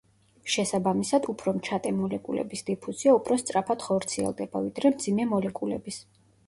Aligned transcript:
შესაბამისად, 0.53 1.27
უფრო 1.33 1.53
მჩატე 1.57 1.93
მოლეკულების 1.99 2.67
დიფუზია 2.71 3.15
უფრო 3.21 3.41
სწრაფად 3.45 3.87
ხორციელდება, 3.91 4.67
ვიდრე 4.67 4.95
მძიმე 4.97 5.31
მოლეკულების. 5.37 6.07